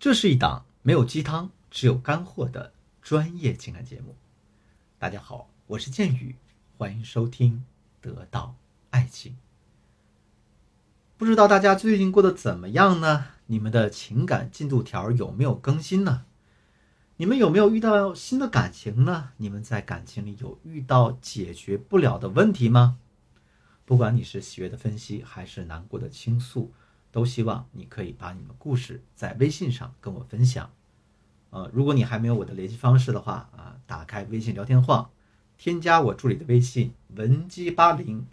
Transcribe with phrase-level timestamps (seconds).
[0.00, 4.14] 这是一档没有鸡汤，只有干货的专业情感节目。
[4.96, 6.36] 大家好，我是剑宇，
[6.76, 7.64] 欢迎收听
[8.04, 8.54] 《得到
[8.90, 9.32] 爱情》。
[11.16, 13.26] 不知道大家最近过得怎么样呢？
[13.46, 16.26] 你们的情感进度条有没有更新呢？
[17.16, 19.30] 你们有没有遇到新的感情呢？
[19.38, 22.98] 你们在感情里有遇到解决不了的问题吗？
[23.84, 26.72] 不管你是喜悦的分析，还是难过的倾诉，
[27.10, 30.70] 都希望你可以把你们故事在微信上跟我分享。
[31.50, 35.10] 呃，如果你还没有我的联系方式的话啊，打开微信聊天框，
[35.56, 38.26] 添加我助理的微信文姬八零，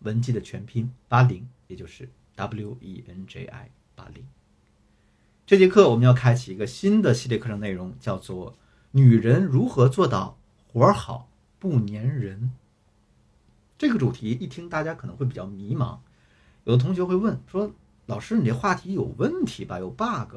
[0.00, 4.24] 文姬的全拼八零，也就是 W E N J I 八零。
[5.46, 8.56] 这节课我们要开启一个新的系列课程内容，叫做
[8.90, 10.36] “女人如何做到
[10.72, 11.28] 活好
[11.60, 12.50] 不粘人”。
[13.78, 15.98] 这个主题一听，大家可能会比较迷茫。
[16.64, 17.72] 有的同学会问说
[18.06, 19.78] ：“老师，你这话题有问题吧？
[19.78, 20.36] 有 bug？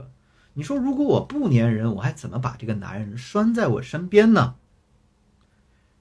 [0.54, 4.56] 你说如果我不粘人，我还怎么把这个男人拴在我身边呢？”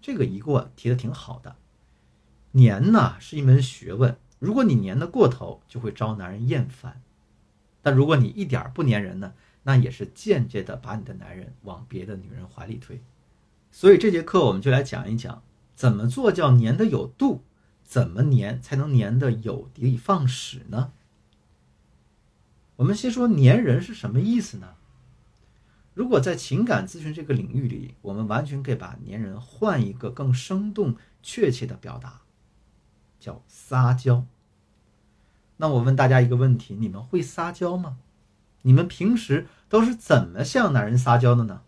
[0.01, 1.57] 这个疑过提的挺好的。
[2.53, 7.03] 粘呢是一门学问，如果你粘的过头，就会招男人厌烦；
[7.83, 13.03] 但如果你一点不粘人呢，那也是间接的把你的男人往别的女人怀里推。
[13.71, 15.43] 所以这节课我们就来讲一讲。
[15.77, 17.45] 怎么做叫粘的有度？
[17.85, 20.93] 怎么粘才能粘的有的放矢呢？
[22.79, 24.75] 我们先说粘人是什么意思呢？
[25.95, 32.21] 如果在情感咨询这个领域里，我们完全可以把粘人换一个更生动确切的表达，
[33.19, 34.25] 叫撒娇。
[35.57, 37.99] 那我问大家一个问题：你们会撒娇吗？
[38.63, 41.63] 你们平时都是怎么向男人撒娇的呢？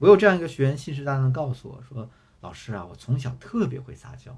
[0.00, 2.10] 我有这样一个学员，信誓旦旦告诉我说。
[2.42, 4.36] 老师啊，我从小特别会撒娇，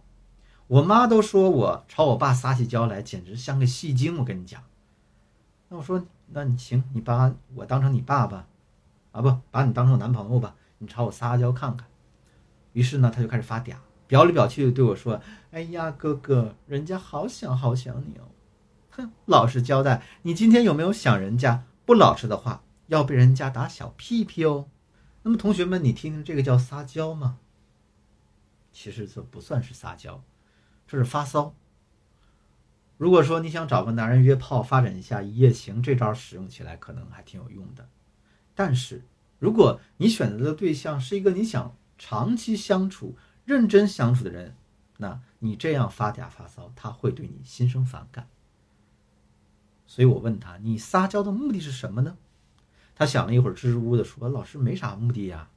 [0.66, 4.18] 我妈都说我朝我爸撒起娇来，简直像个戏精。
[4.18, 4.62] 我跟你讲，
[5.74, 8.46] 那我说，那你行，你把我当成你爸爸，
[9.10, 11.84] 啊不，把你当成我男朋友吧，你朝我撒娇看看。
[12.74, 13.74] 于是呢，他就开始发嗲，
[14.06, 15.20] 表里表气的对我说
[15.50, 18.30] ：“哎呀，哥哥，人家好想好想你哦。”
[18.90, 21.64] 哼，老实交代，你今天有没有想人家？
[21.84, 24.68] 不老实的话，要被人家打小屁屁哦。
[25.24, 27.38] 那么同学们，你听听这个叫撒娇吗？
[28.72, 30.22] 其实这不算是撒娇，
[30.86, 31.52] 这是发骚。
[33.04, 37.86] 如果说你想找个男人约炮，发展一下一夜情，这招使用起来可能还挺有用的。
[38.54, 39.02] 但是，
[39.38, 43.14] 如果你选择的对象是一个你想长期相处、
[43.44, 44.54] 认真相处的人，
[44.96, 48.26] 那你这样发嗲发骚，他会对你心生反感。
[49.86, 52.16] 所以我问他：“你撒娇的目的是什么呢？”
[52.96, 55.50] 他想了一会儿，支支吾吾的说：“老师没啥目的呀，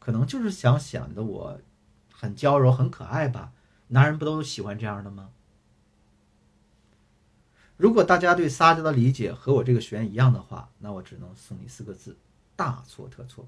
[0.00, 1.60] 可能就是想显得我。”
[2.12, 3.52] 很娇柔，很可爱吧？
[3.86, 5.28] 男人不都喜欢这样的吗？
[7.82, 12.16] 如果大家对撒娇的理解和我这个学员一样的话，那我只能送你四个字：
[12.54, 13.44] 大错特错。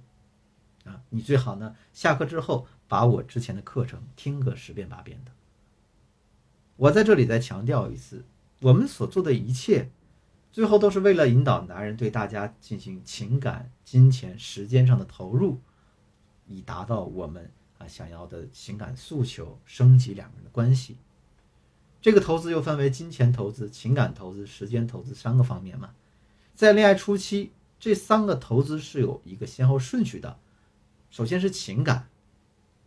[0.85, 5.31] 啊，你最好呢，下课之后把我之前的课程听个十遍八遍的。
[6.75, 8.25] 我在这里再强调一次，
[8.59, 9.89] 我们所做的一切，
[10.51, 15.61] 最后都是为了引导男人对大家进行情感、金钱、时间上的投入，
[16.49, 17.49] 以达到我们。
[17.79, 20.97] 啊，想要的情感诉求，升级两个人的关系。
[22.05, 25.95] 这个投资又分为金钱投资、情感投资、时间投资三个方面嘛。
[26.55, 27.51] 在恋爱初期，
[27.81, 30.39] 这三个投资是有一个先后顺序的，
[31.09, 32.11] 首先是情感，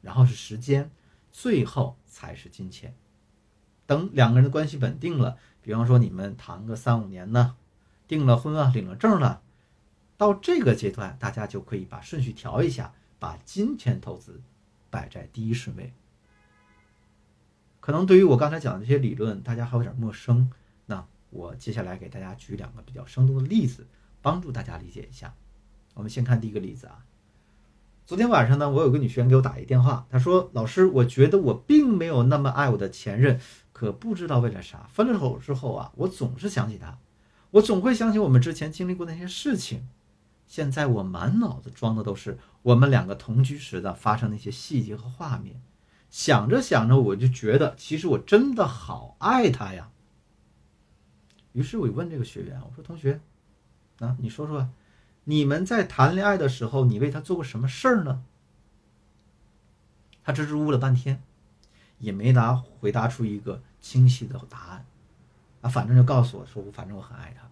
[0.04, 0.92] 然后是时间，
[1.32, 2.94] 最后才是金钱。
[3.88, 7.56] 等两个人的关系稳定了，比方说你们谈个三五年呢，
[8.08, 9.42] 订了婚啊，领了证了，
[10.16, 14.44] 到这个阶段，大家就可以把顺序调一下，把金钱投资。
[14.92, 15.92] 摆在第一顺位。
[17.88, 20.52] 可能对于我刚才讲的这些理论，大家还有点陌生。
[20.88, 23.88] 那我接下来给大家举两个比较生动的例子，
[24.22, 25.34] 帮助大家理解一下。
[25.94, 27.06] 我们先看第一个例子啊。
[28.06, 33.40] 昨天晚上呢，我有个女学员给我打一电话，她说：“老师，我觉得我并没有那么爱我的前任，
[33.72, 36.98] 可不知道为了啥，分了手之后啊，我总是想起他，
[37.52, 39.88] 我总会想起我们之前经历过那些事情。”
[40.46, 45.62] 现在我满脑子装的都是我们两个同居时的发生那些细节和画面，
[46.10, 49.90] 想着想着我就觉得，其实我真的好爱他呀。
[51.54, 53.20] 于是我问这个学员，我说：“同学，
[54.00, 54.70] 啊，你说说，
[55.24, 58.24] 你们在谈恋爱的时候，你为他做过什么事儿呢？”
[60.24, 61.22] 他支支吾吾了半天，
[62.00, 64.86] 也没答回答出一个清晰的答案，
[65.62, 67.48] 啊，反正就告诉我说：“我反正我很爱他。”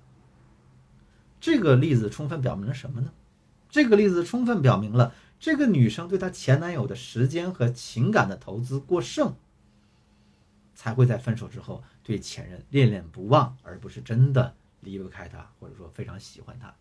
[1.42, 3.12] 这个例子充分表明了什么呢？
[3.70, 5.14] 这个例子充分表明了
[5.46, 9.36] 这个女生对她前男友的时间和情感的投资过剩，
[10.74, 16.74] 才会在分手之后对前任恋恋不忘，而不是真的离不开他，或者说非常喜欢他。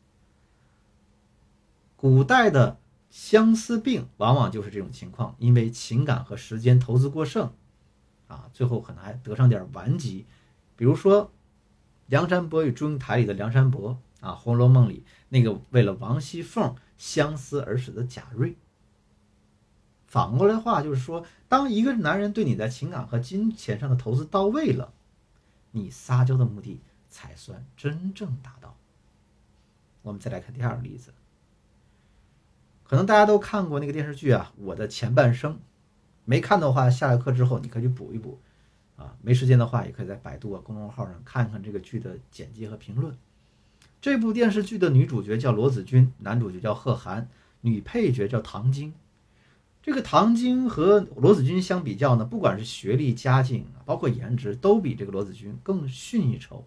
[1.94, 2.78] 古代的
[3.10, 7.52] 相思病往往就是这种情况，因为情感和时间投资过剩，
[8.28, 10.24] 啊，最后可能还得上点顽疾。
[10.74, 11.26] 比如说
[12.06, 18.56] 《梁山伯与祝英台》里的梁山伯啊，《红楼梦》里那个为了王熙凤相思而死的贾瑞。
[20.06, 24.92] 反过来话就是说，当一个男人对你在情感和金钱上的投资到位了，
[25.72, 26.80] 你撒娇的目的
[27.10, 28.76] 才算真正达到。
[30.02, 31.12] 我们再来看第二个例子，
[32.84, 35.54] 可能大家都看过那个电视剧啊，《我的前半生》，
[36.24, 38.38] 没看的话，下了课之后你可以去补一补，
[38.96, 43.16] 啊，没时间的话也可以在百度啊公众号上看看这个剧的简介和评论。
[44.04, 47.26] 这部电视剧的女主角叫罗子君，男主角叫贺涵，
[47.62, 48.92] 女配角叫唐晶。
[49.82, 56.66] 这个唐晶和罗子君相比较呢，不管是学历、家境，包括颜值，都比这个罗子君更逊一筹。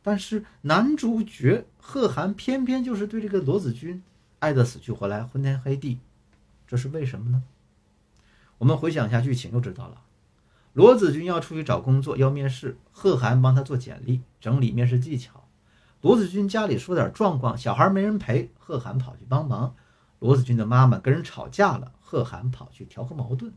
[0.00, 4.02] 但是男主角贺涵偏偏就是对这个罗子君
[4.38, 5.98] 爱得死去活来、昏天黑地，
[6.66, 7.42] 这是为什么呢？
[8.56, 10.00] 我们回想一下剧情就知道了。
[10.72, 15.43] 罗子君要出去找工作，要面试，贺涵帮他做简历、整理面试技巧。
[16.04, 19.74] 罗子君家里出点状况，小孩没人陪，贺涵跑去帮忙。
[20.18, 21.94] 罗子君的妈妈跟人吵架了。
[21.98, 23.54] 贺涵跑去调和矛盾。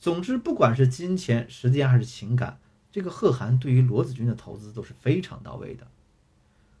[0.00, 2.58] 总之，不管是金钱、时间还是情感，
[2.90, 5.86] 这个贺涵对于罗子君的投资都是非常到位的。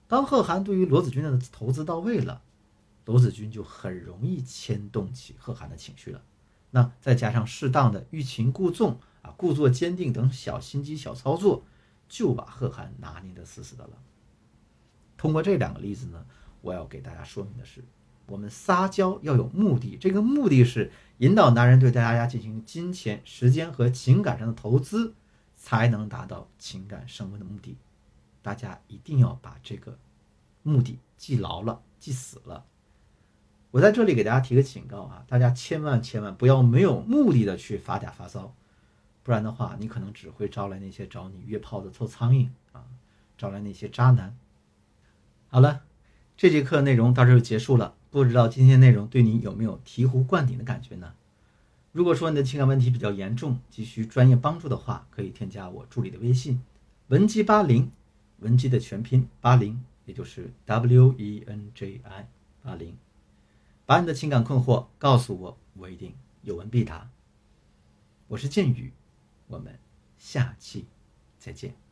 [0.08, 2.42] 当贺涵对于罗子君的投资到位了，
[3.04, 6.20] 罗子君就很容易牵动起贺涵的情绪了。
[6.72, 11.62] 那再加上适当的欲擒故纵啊、故作坚定等小心机、小操作，
[12.08, 13.90] 就把贺涵拿捏得死死的了。
[15.18, 16.24] 通过这两个例子呢，
[16.62, 17.84] 我要给大家说明的是。
[18.26, 25.14] 我们撒娇要有目的，这个目的是引导男人对大家进行金钱、时间和情感上的投资，
[25.56, 27.78] 才能达到情感升温的目的。
[28.42, 29.98] 大家一定要把这个
[30.62, 32.66] 目的记牢了、记死了。
[33.70, 38.54] 我在这里给大家提个警告啊，大家千万千万不要没有目的的去发嗲发骚，
[39.22, 42.84] 不然的话，你可能只会招来那些找你约炮的臭苍蝇啊，
[43.38, 44.36] 招来那些渣男。
[45.50, 45.82] 好了，
[46.36, 47.94] 这节课内容到这就结束了。
[48.10, 51.14] 不知道今天内容对你有没有醍醐灌顶的感觉呢？
[51.90, 56.60] 如果说你的情感问题比较严重，急需专业帮助的话，可以添加我助理的微信
[57.08, 57.90] 文姬八零，
[58.40, 62.28] 文姬的全拼八零，也就是 W E N J I
[62.62, 62.94] 八零，
[63.86, 67.08] 把你的情感困惑告诉我，我一定有问必答。
[68.26, 68.92] 我是剑宇，
[69.46, 69.78] 我们
[70.18, 70.84] 下期
[71.38, 71.87] 再见。